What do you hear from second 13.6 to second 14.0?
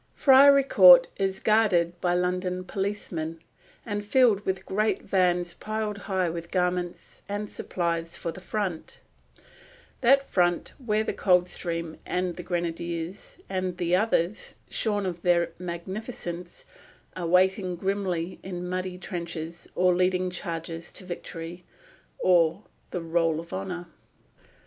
the